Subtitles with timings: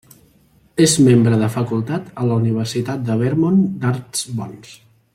[0.85, 4.77] És membre de facultat a la Universitat de Vermont d'Arts Bons.